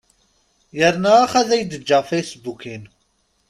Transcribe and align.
Yerna 0.77 1.11
ax 1.23 1.33
ad 1.39 1.49
ak-d-ǧǧeɣ 1.55 2.03
fasebbuk-inu. 2.09 2.91